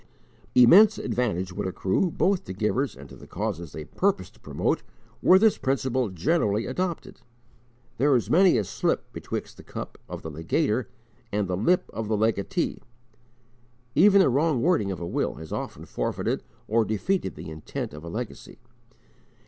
Immense 0.55 0.97
advantage 0.97 1.53
would 1.53 1.67
accrue, 1.67 2.09
both 2.09 2.43
to 2.45 2.53
givers 2.53 2.95
and 2.95 3.07
to 3.09 3.15
the 3.15 3.27
causes 3.27 3.71
they 3.71 3.85
purpose 3.85 4.31
to 4.31 4.39
promote, 4.39 4.81
were 5.21 5.37
this 5.37 5.59
principle 5.59 6.09
generally 6.09 6.65
adopted! 6.65 7.21
There 7.99 8.15
is 8.15 8.27
"many 8.27 8.57
a 8.57 8.63
slip 8.63 9.13
betwixt 9.13 9.57
the 9.57 9.63
cup" 9.63 9.99
of 10.09 10.23
the 10.23 10.31
legator 10.31 10.87
and 11.31 11.47
"the 11.47 11.55
lip" 11.55 11.87
of 11.93 12.07
the 12.07 12.17
legatee. 12.17 12.79
Even 13.93 14.23
a 14.23 14.29
wrong 14.29 14.63
wording 14.63 14.91
of 14.91 14.99
a 14.99 15.05
will 15.05 15.35
has 15.35 15.51
often 15.51 15.85
forfeited 15.85 16.41
or 16.67 16.83
defeated 16.83 17.35
the 17.35 17.51
intent 17.51 17.93
of 17.93 18.03
a 18.03 18.09
legacy. 18.09 18.57